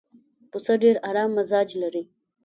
پسه 0.51 0.73
ډېر 0.83 0.95
ارام 1.09 1.29
مزاج 1.37 1.69
لري. 1.81 2.03